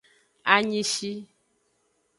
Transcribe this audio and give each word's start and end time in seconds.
Anyishi. 0.53 1.11